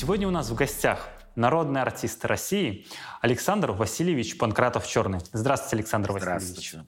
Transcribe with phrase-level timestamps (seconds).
[0.00, 2.86] Сегодня у нас в гостях народный артист России
[3.20, 5.18] Александр Васильевич Панкратов-Черный.
[5.30, 6.70] Здравствуйте, Александр Васильевич.
[6.70, 6.84] Здравствуйте.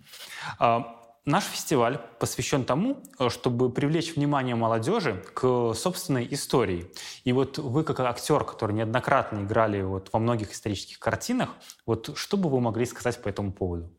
[0.59, 0.97] А,
[1.27, 6.91] Наш фестиваль посвящен тому, чтобы привлечь внимание молодежи к собственной истории.
[7.25, 11.51] И вот вы, как актер, который неоднократно играли вот во многих исторических картинах,
[11.85, 13.93] вот что бы вы могли сказать по этому поводу?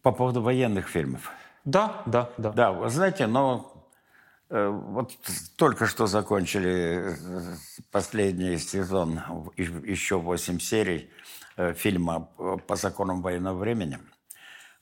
[0.00, 1.32] По поводу военных фильмов?
[1.64, 2.52] Да, да, да.
[2.52, 3.73] Да, вы знаете, но
[4.50, 5.12] вот
[5.56, 7.56] только что закончили э,
[7.90, 9.20] последний сезон,
[9.56, 11.10] еще восемь серий
[11.56, 12.28] э, фильма
[12.66, 13.98] «По законам военного времени».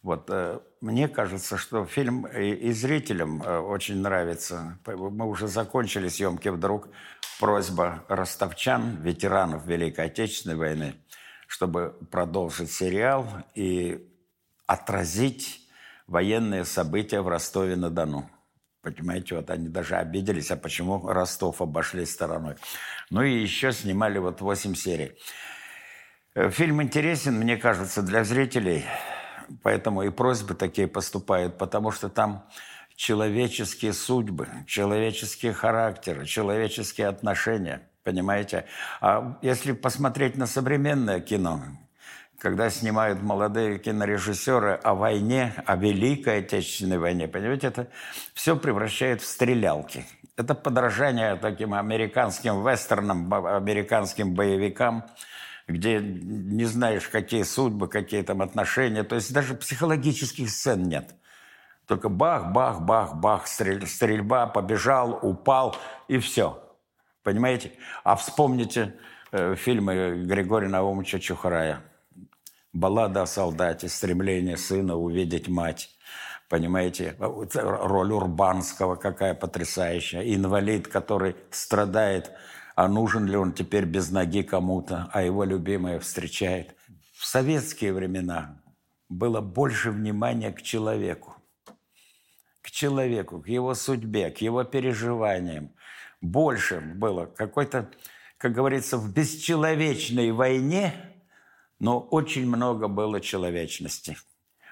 [0.03, 4.79] Вот, э, мне кажется, что фильм и зрителям э, очень нравится.
[4.84, 6.89] Мы уже закончили съемки вдруг.
[7.39, 10.95] Просьба ростовчан, ветеранов Великой Отечественной войны,
[11.47, 14.09] чтобы продолжить сериал и
[14.67, 15.69] отразить
[16.09, 18.29] военные события в Ростове-на-Дону.
[18.82, 22.56] Понимаете, вот они даже обиделись, а почему Ростов обошли стороной.
[23.11, 25.12] Ну и еще снимали вот 8 серий.
[26.34, 28.84] Э, фильм интересен, мне кажется, для зрителей–
[29.62, 32.48] Поэтому и просьбы такие поступают, потому что там
[32.94, 38.67] человеческие судьбы, человеческие характеры, человеческие отношения, понимаете?
[39.00, 41.62] А если посмотреть на современное кино,
[42.43, 47.87] когда снимают молодые кинорежиссеры о войне, о Великой Отечественной войне, понимаете, это
[48.35, 50.05] все превращает в стрелялки.
[50.37, 55.05] Это подражание таким американским вестернам, американским боевикам–
[55.69, 59.05] где не знаешь, какие судьбы, какие там отношения.
[59.05, 61.15] То есть даже психологических сцен нет.
[61.87, 65.77] Только бах, бах, бах, бах, стрель, стрельба, побежал, упал
[66.09, 66.61] и все.
[67.23, 67.73] Понимаете?
[68.03, 68.97] А вспомните
[69.31, 71.83] э, фильмы Григория Наумовича Чухарая.
[72.73, 75.91] «Баллада о солдате», «Стремление сына увидеть мать».
[76.48, 80.23] Понимаете, роль Урбанского какая потрясающая.
[80.23, 82.33] Инвалид, который страдает
[82.75, 86.74] а нужен ли он теперь без ноги кому-то, а его любимая встречает.
[87.13, 88.61] В советские времена
[89.08, 91.36] было больше внимания к человеку.
[92.63, 95.73] К человеку, к его судьбе, к его переживаниям.
[96.20, 97.91] Больше было какой-то,
[98.39, 100.95] как говорится, в бесчеловечной войне,
[101.83, 104.17] но очень много было человечности.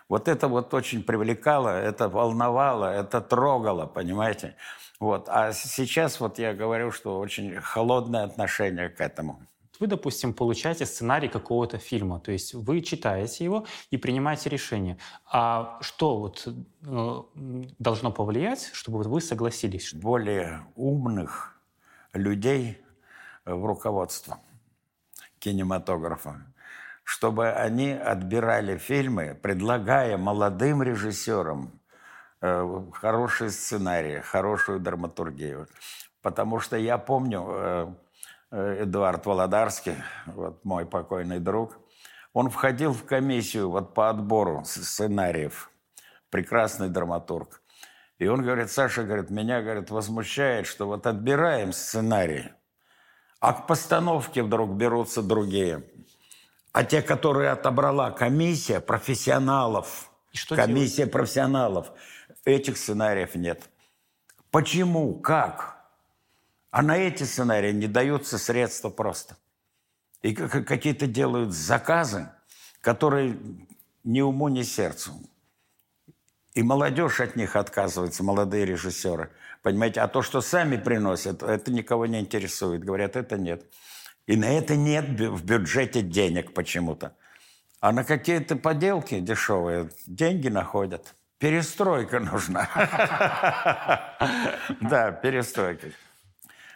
[0.08, 4.54] Вот это вот очень привлекало, это волновало, это трогало, понимаете?
[5.00, 5.28] Вот.
[5.28, 9.42] А сейчас вот я говорю, что очень холодное отношение к этому.
[9.80, 14.96] Вы, допустим, получаете сценарий какого-то фильма, то есть вы читаете его и принимаете решение.
[15.26, 17.22] А что вот э,
[17.78, 19.94] должно повлиять, чтобы вы согласились?
[19.94, 21.60] Более умных
[22.12, 22.78] людей
[23.44, 24.38] в руководство
[25.40, 26.44] кинематографа
[27.04, 31.80] чтобы они отбирали фильмы, предлагая молодым режиссерам
[32.40, 35.66] э, хорошие сценарии, хорошую драматургию.
[36.22, 37.94] Потому что я помню, э,
[38.52, 39.96] э, Эдуард Володарский,
[40.26, 41.78] вот мой покойный друг,
[42.32, 45.70] он входил в комиссию вот по отбору сценариев.
[46.30, 47.60] Прекрасный драматург.
[48.20, 52.52] И он говорит, Саша, говорит, меня, говорит, возмущает, что вот отбираем сценарий,
[53.40, 55.84] а к постановке вдруг берутся другие.
[56.72, 60.10] А те, которые отобрала комиссия профессионалов,
[60.48, 61.12] комиссия делать?
[61.12, 61.92] профессионалов,
[62.44, 63.68] этих сценариев нет.
[64.50, 65.14] Почему?
[65.14, 65.80] Как?
[66.70, 69.36] А на эти сценарии не даются средства просто.
[70.22, 72.28] И какие-то делают заказы,
[72.80, 73.36] которые
[74.04, 75.12] ни уму, ни сердцу.
[76.54, 79.30] И молодежь от них отказывается, молодые режиссеры.
[79.62, 82.84] Понимаете, а то, что сами приносят, это никого не интересует.
[82.84, 83.64] Говорят, это нет.
[84.30, 87.16] И на это нет в бюджете денег почему-то.
[87.80, 91.16] А на какие-то поделки дешевые деньги находят.
[91.38, 92.68] Перестройка нужна.
[94.80, 95.88] Да, перестройка.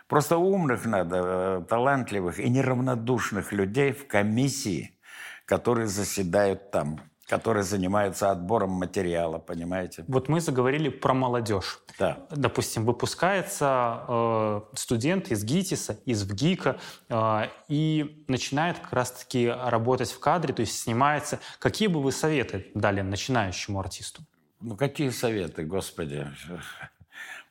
[0.08, 4.98] Просто умных надо, э, талантливых и неравнодушных людей в комиссии,
[5.44, 10.04] которые заседают там которые занимаются отбором материала, понимаете?
[10.08, 11.80] Вот мы заговорили про молодежь.
[11.98, 12.26] Да.
[12.30, 16.78] Допустим, выпускается э, студент из ГИТИСа, из ВГИКа,
[17.08, 21.40] э, и начинает как раз-таки работать в кадре, то есть снимается.
[21.58, 24.22] Какие бы вы советы дали начинающему артисту?
[24.60, 26.26] Ну, какие советы, господи?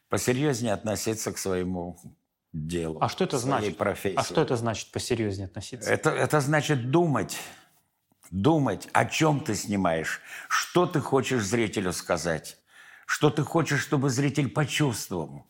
[0.09, 1.97] Посерьезнее относиться к своему
[2.53, 2.99] делу.
[3.01, 3.77] А что это значит?
[3.77, 4.15] Профессии.
[4.15, 5.89] А что это значит посерьезнее относиться?
[5.89, 7.37] Это, это значит думать
[8.33, 10.19] думать, о чем ты снимаешь,
[10.50, 12.57] что ты хочешь зрителю сказать,
[13.06, 15.45] что ты хочешь, чтобы зритель почувствовал.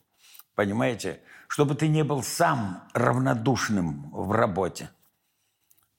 [0.54, 1.22] Понимаете?
[1.48, 4.90] Чтобы ты не был сам равнодушным в работе.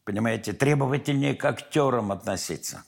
[0.04, 0.52] Понимаете?
[0.52, 2.84] Требовательнее к актерам относиться.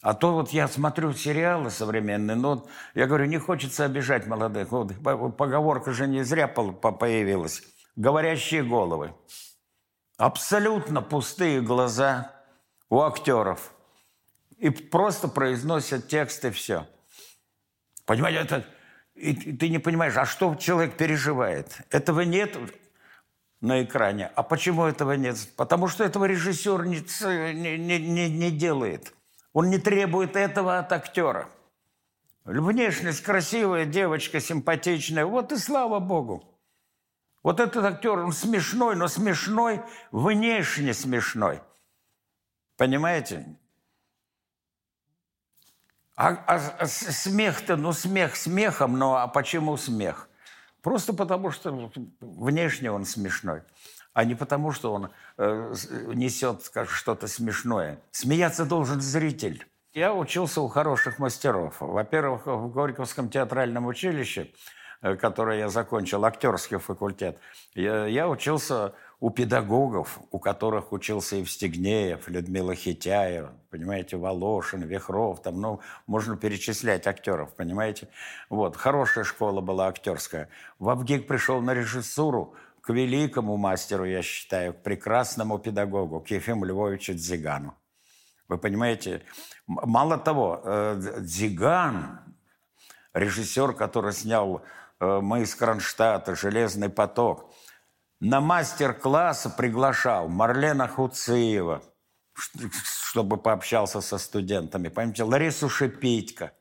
[0.00, 4.72] А то вот я смотрю сериалы современные, но я говорю, не хочется обижать молодых.
[4.72, 4.96] Вот
[5.36, 7.62] поговорка же не зря появилась.
[7.96, 9.12] Говорящие головы.
[10.16, 12.39] Абсолютно пустые глаза
[12.90, 13.72] у актеров.
[14.58, 16.86] И просто произносят тексты и все.
[18.04, 18.66] Понимаете, это...
[19.14, 21.80] И ты не понимаешь, а что человек переживает?
[21.90, 22.56] Этого нет
[23.60, 24.30] на экране.
[24.34, 25.36] А почему этого нет?
[25.56, 26.98] Потому что этого режиссер не,
[27.76, 29.14] не, не, не делает.
[29.52, 31.48] Он не требует этого от актера.
[32.44, 35.26] Внешность красивая, девочка симпатичная.
[35.26, 36.44] Вот и слава богу.
[37.42, 39.82] Вот этот актер, он смешной, но смешной,
[40.12, 41.60] внешне смешной.
[42.80, 43.44] Понимаете?
[46.16, 50.30] А, а, смех-то, ну смех смехом, но а почему смех?
[50.80, 53.60] Просто потому, что внешне он смешной
[54.12, 55.74] а не потому, что он э,
[56.14, 58.00] несет что-то смешное.
[58.10, 59.66] Смеяться должен зритель.
[59.92, 61.76] Я учился у хороших мастеров.
[61.80, 64.52] Во-первых, в Горьковском театральном училище,
[65.02, 67.38] э, которое я закончил, актерский факультет,
[67.74, 75.60] я, я учился у педагогов, у которых учился Евстигнеев, Людмила Хитяева, понимаете, Волошин, Вихров, там,
[75.60, 78.08] ну, можно перечислять актеров, понимаете.
[78.48, 80.48] Вот, хорошая школа была актерская.
[80.78, 86.64] В Авгик пришел на режиссуру, к великому мастеру, я считаю, к прекрасному педагогу, к Ефиму
[86.64, 87.74] Львовичу Дзигану.
[88.48, 89.22] Вы понимаете,
[89.66, 92.20] мало того, э, Дзиган,
[93.12, 94.62] режиссер, который снял
[94.98, 97.52] э, «Мы из Кронштадта», «Железный поток»,
[98.20, 101.82] на мастер-класс приглашал Марлена Хуциева,
[102.34, 104.88] чтобы пообщался со студентами.
[104.88, 106.52] Понимаете, Ларису Шипитько,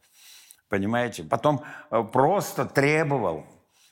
[0.69, 1.23] понимаете?
[1.23, 3.45] Потом э, просто требовал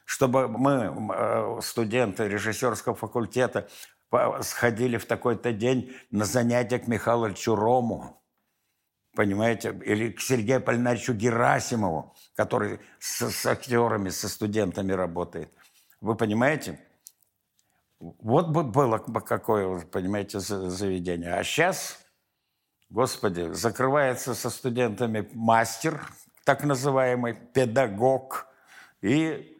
[0.07, 3.67] чтобы мы, э, студенты режиссерского факультета,
[4.41, 8.23] сходили в такой-то день на занятия к Михаилу Чурому,
[9.13, 15.51] понимаете, или к Сергею Полинаричу Герасимову, который с, с актерами, со студентами работает.
[15.99, 16.79] Вы понимаете?
[17.99, 21.33] Вот бы было какое, понимаете, заведение.
[21.33, 21.97] А сейчас,
[22.89, 26.07] господи, закрывается со студентами мастер,
[26.45, 28.47] так называемый педагог,
[29.01, 29.57] и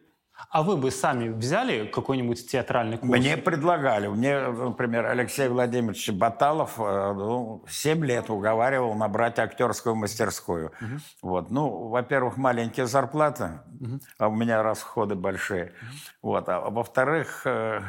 [0.50, 3.10] а вы бы сами взяли какой-нибудь театральный курс?
[3.10, 4.06] Мне предлагали.
[4.06, 10.72] Мне, например, Алексей Владимирович Баталов э, ну, 7 лет уговаривал набрать актерскую мастерскую.
[10.80, 11.00] Угу.
[11.22, 11.50] Вот.
[11.50, 14.00] Ну, во-первых, маленькие зарплаты, угу.
[14.18, 15.64] а у меня расходы большие.
[15.64, 16.30] Угу.
[16.30, 16.48] Вот.
[16.48, 17.82] А во-вторых, э,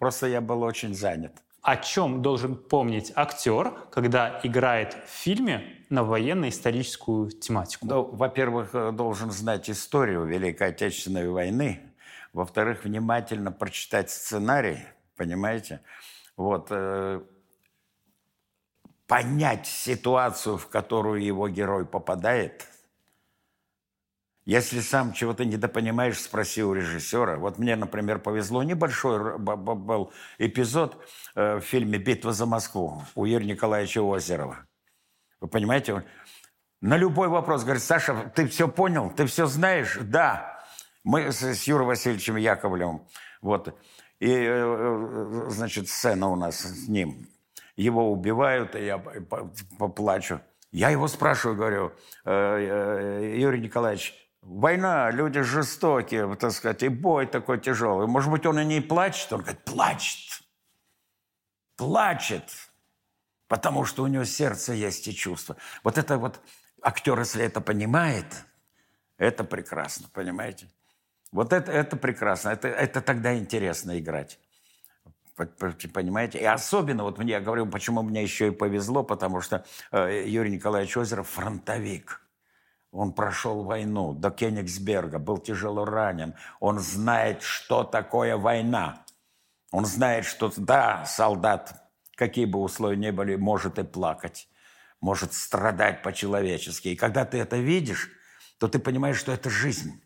[0.00, 1.32] просто я был очень занят.
[1.62, 7.86] О чем должен помнить актер, когда играет в фильме на военно-историческую тематику?
[7.86, 11.80] Ну, во-первых, э, должен знать историю Великой Отечественной войны.
[12.32, 14.78] Во-вторых, внимательно прочитать сценарий,
[15.16, 15.80] понимаете?
[16.36, 16.68] Вот.
[16.70, 17.20] Э,
[19.06, 22.66] понять ситуацию, в которую его герой попадает.
[24.46, 27.36] Если сам чего-то недопонимаешь, спроси у режиссера.
[27.36, 28.62] Вот мне, например, повезло.
[28.62, 30.96] Небольшой был эпизод
[31.34, 34.66] э, в фильме «Битва за Москву» у Юрия Николаевича Озерова.
[35.40, 36.04] Вы понимаете?
[36.80, 39.10] На любой вопрос говорит, Саша, ты все понял?
[39.10, 39.98] Ты все знаешь?
[40.00, 40.64] Да.
[41.04, 43.06] Мы с, Юрой Васильевичем Яковлевым.
[43.42, 43.74] Вот.
[44.20, 47.26] И, э, э, значит, сцена у нас с ним.
[47.76, 48.98] Его убивают, и я
[49.78, 50.40] поплачу.
[50.72, 51.92] Я его спрашиваю, говорю,
[52.24, 54.14] «Э, Юрий Николаевич,
[54.58, 58.06] война, люди жестокие, так сказать, и бой такой тяжелый.
[58.06, 59.32] Может быть, он и не плачет?
[59.32, 60.42] Он говорит, плачет.
[61.76, 62.44] Плачет
[63.50, 65.56] потому что у него сердце есть и чувство.
[65.82, 66.40] Вот это вот
[66.80, 68.26] актер, если это понимает,
[69.18, 70.68] это прекрасно, понимаете?
[71.32, 74.38] Вот это, это прекрасно, это, это тогда интересно играть.
[75.92, 76.38] Понимаете?
[76.38, 80.52] И особенно, вот мне, я говорю, почему мне еще и повезло, потому что э, Юрий
[80.52, 82.22] Николаевич Озеров фронтовик.
[82.92, 86.34] Он прошел войну до Кенигсберга, был тяжело ранен.
[86.58, 89.04] Он знает, что такое война.
[89.70, 94.46] Он знает, что да, солдат какие бы условия ни были, может и плакать,
[95.00, 96.88] может страдать по-человечески.
[96.88, 98.10] И когда ты это видишь,
[98.58, 100.02] то ты понимаешь, что это жизнь.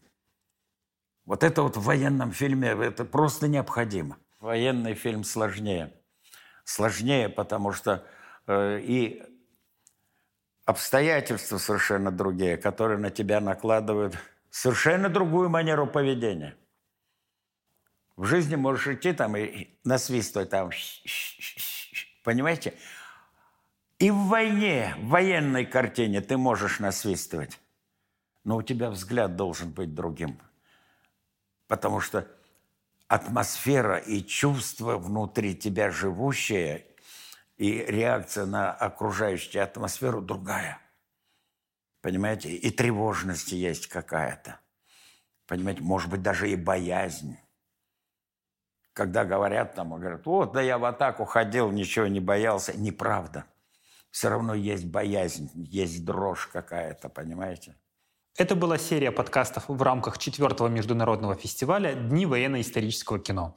[1.25, 4.19] Вот это вот в военном фильме, это просто необходимо.
[4.39, 5.93] Военный фильм сложнее.
[6.65, 8.07] Сложнее, потому что
[8.47, 9.23] э, и
[10.65, 14.17] обстоятельства совершенно другие, которые на тебя накладывают
[14.51, 16.57] совершенно другую манеру поведения.
[18.17, 20.71] В жизни можешь идти там и насвистывать там
[22.23, 22.75] Понимаете?
[23.99, 27.61] И в войне, в военной картине ты можешь насвистывать,
[28.45, 30.41] но у тебя взгляд должен быть другим.
[31.67, 32.27] Потому что
[33.09, 36.87] атмосфера и чувство внутри тебя живущее,
[37.57, 40.81] и реакция на окружающую атмосферу другая.
[42.01, 42.51] Понимаете?
[42.51, 44.61] И тревожность есть какая-то.
[45.47, 45.83] Понимаете?
[45.83, 47.39] Может быть, даже и боязнь.
[48.93, 52.77] Когда говорят там, говорят, вот, да я в атаку ходил, ничего не боялся.
[52.77, 53.45] Неправда.
[54.11, 57.75] Все равно есть боязнь, есть дрожь какая-то, понимаете?
[58.37, 63.57] Это была серия подкастов в рамках четвертого международного фестиваля «Дни военно-исторического кино».